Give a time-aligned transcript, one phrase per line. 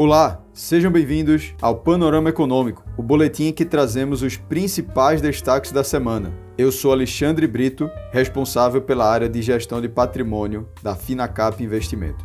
[0.00, 5.82] Olá, sejam bem-vindos ao Panorama Econômico, o boletim em que trazemos os principais destaques da
[5.82, 6.32] semana.
[6.56, 12.24] Eu sou Alexandre Brito, responsável pela área de gestão de patrimônio da Finacap Investimentos.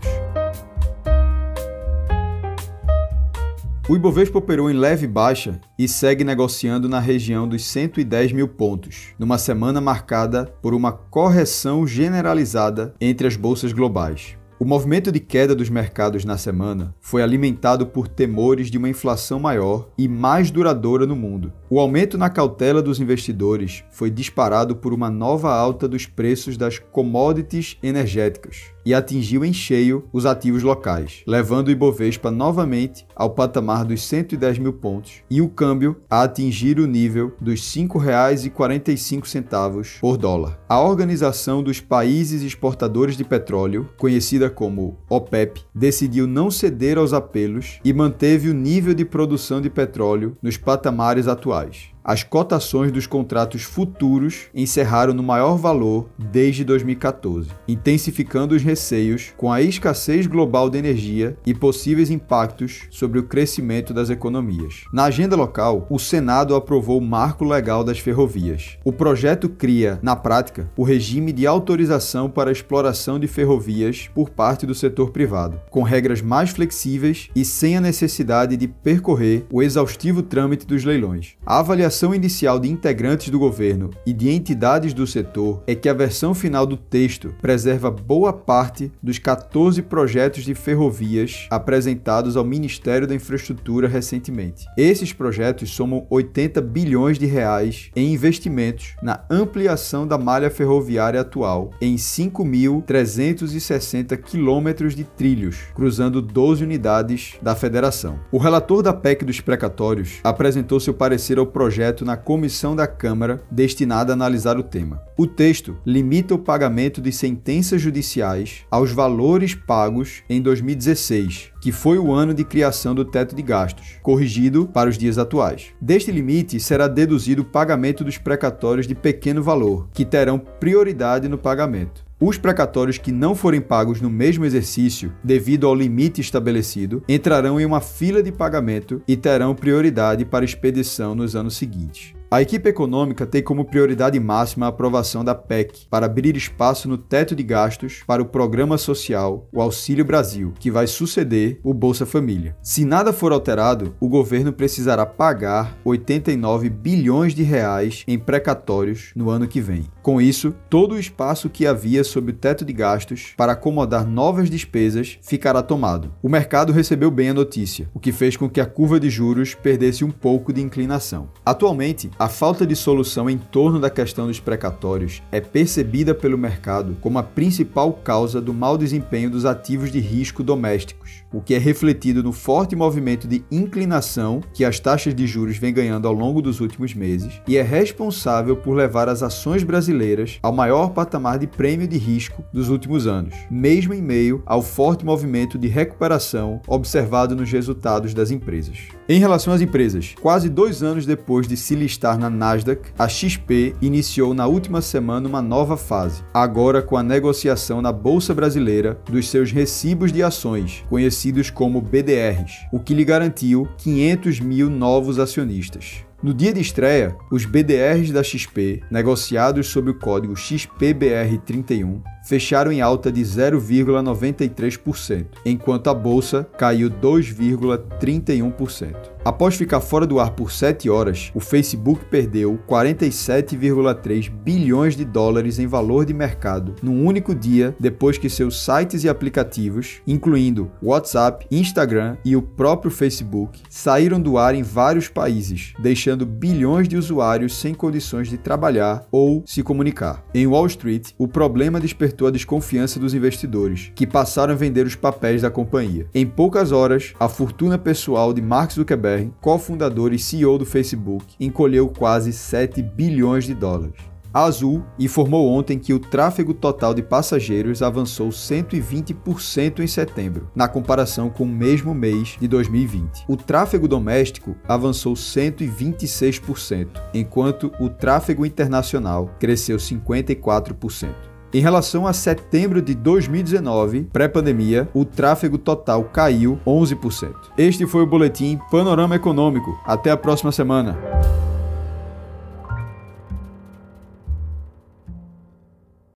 [3.90, 9.16] O Ibovespa operou em leve baixa e segue negociando na região dos 110 mil pontos,
[9.18, 14.38] numa semana marcada por uma correção generalizada entre as bolsas globais.
[14.64, 19.38] O movimento de queda dos mercados na semana foi alimentado por temores de uma inflação
[19.38, 21.52] maior e mais duradoura no mundo.
[21.70, 26.80] O aumento na cautela dos investidores foi disparado por uma nova alta dos preços das
[26.80, 33.86] commodities energéticas e atingiu em cheio os ativos locais, levando o Ibovespa novamente ao patamar
[33.86, 40.18] dos 110 mil pontos e o câmbio a atingir o nível dos R$ 5,45 por
[40.18, 40.60] dólar.
[40.68, 47.80] A Organização dos Países Exportadores de Petróleo, conhecida como OPEP, decidiu não ceder aos apelos
[47.84, 53.64] e manteve o nível de produção de petróleo nos patamares atuais as cotações dos contratos
[53.64, 60.78] futuros encerraram no maior valor desde 2014, intensificando os receios com a escassez global de
[60.78, 64.84] energia e possíveis impactos sobre o crescimento das economias.
[64.92, 68.78] Na agenda local, o Senado aprovou o Marco Legal das Ferrovias.
[68.84, 74.30] O projeto cria, na prática, o regime de autorização para a exploração de ferrovias por
[74.30, 79.64] parte do setor privado, com regras mais flexíveis e sem a necessidade de percorrer o
[79.64, 81.36] exaustivo trâmite dos leilões.
[81.46, 85.88] A avaliação avaliação inicial de integrantes do governo e de entidades do setor é que
[85.88, 92.44] a versão final do texto preserva boa parte dos 14 projetos de ferrovias apresentados ao
[92.44, 94.66] Ministério da Infraestrutura recentemente.
[94.76, 101.70] Esses projetos somam 80 bilhões de reais em investimentos na ampliação da malha ferroviária atual
[101.80, 108.20] em 5.360 quilômetros de trilhos, cruzando 12 unidades da federação.
[108.32, 112.88] O relator da PEC dos precatórios apresentou seu parecer ao projeto projeto na comissão da
[112.88, 115.02] Câmara destinada a analisar o tema.
[115.18, 121.98] O texto limita o pagamento de sentenças judiciais aos valores pagos em 2016, que foi
[121.98, 125.72] o ano de criação do teto de gastos, corrigido para os dias atuais.
[125.82, 131.38] Deste limite será deduzido o pagamento dos precatórios de pequeno valor, que terão prioridade no
[131.38, 132.06] pagamento.
[132.26, 137.66] Os precatórios que não forem pagos no mesmo exercício, devido ao limite estabelecido, entrarão em
[137.66, 142.14] uma fila de pagamento e terão prioridade para expedição nos anos seguintes.
[142.34, 146.98] A equipe econômica tem como prioridade máxima a aprovação da PEC para abrir espaço no
[146.98, 152.08] teto de gastos para o programa social, o Auxílio Brasil, que vai suceder o Bolsa
[152.08, 152.58] Família.
[152.60, 159.30] Se nada for alterado, o governo precisará pagar 89 bilhões de reais em precatórios no
[159.30, 159.86] ano que vem.
[160.02, 164.50] Com isso, todo o espaço que havia sob o teto de gastos para acomodar novas
[164.50, 166.12] despesas ficará tomado.
[166.20, 169.54] O mercado recebeu bem a notícia, o que fez com que a curva de juros
[169.54, 171.30] perdesse um pouco de inclinação.
[171.46, 176.96] Atualmente, a falta de solução em torno da questão dos precatórios é percebida pelo mercado
[177.02, 181.58] como a principal causa do mau desempenho dos ativos de risco domésticos, o que é
[181.58, 186.42] refletido no forte movimento de inclinação que as taxas de juros vêm ganhando ao longo
[186.42, 191.46] dos últimos meses e é responsável por levar as ações brasileiras ao maior patamar de
[191.46, 197.36] prêmio de risco dos últimos anos, mesmo em meio ao forte movimento de recuperação observado
[197.36, 198.78] nos resultados das empresas.
[199.08, 203.76] Em relação às empresas, quase dois anos depois de se listar na Nasdaq, a XP
[203.82, 209.28] iniciou na última semana uma nova fase, agora com a negociação na Bolsa Brasileira dos
[209.28, 216.06] seus recibos de ações, conhecidos como BDRs, o que lhe garantiu 500 mil novos acionistas.
[216.24, 222.80] No dia de estreia, os BDRs da XP, negociados sob o código XPBR31, fecharam em
[222.80, 229.13] alta de 0,93%, enquanto a bolsa caiu 2,31%.
[229.26, 235.60] Após ficar fora do ar por 7 horas, o Facebook perdeu 47,3 bilhões de dólares
[235.60, 241.48] em valor de mercado num único dia depois que seus sites e aplicativos, incluindo WhatsApp,
[241.50, 247.56] Instagram e o próprio Facebook, saíram do ar em vários países, deixando bilhões de usuários
[247.56, 250.22] sem condições de trabalhar ou se comunicar.
[250.34, 254.96] Em Wall Street, o problema despertou a desconfiança dos investidores, que passaram a vender os
[254.96, 256.08] papéis da companhia.
[256.14, 261.36] Em poucas horas, a fortuna pessoal de Mark Zuckerberg Zuckerberg, cofundador e CEO do Facebook,
[261.40, 264.02] encolheu quase 7 bilhões de dólares.
[264.34, 270.68] A Azul informou ontem que o tráfego total de passageiros avançou 120% em setembro, na
[270.68, 273.26] comparação com o mesmo mês de 2020.
[273.28, 281.33] O tráfego doméstico avançou 126%, enquanto o tráfego internacional cresceu 54%.
[281.54, 287.32] Em relação a setembro de 2019, pré-pandemia, o tráfego total caiu 11%.
[287.56, 289.80] Este foi o boletim Panorama Econômico.
[289.86, 290.98] Até a próxima semana.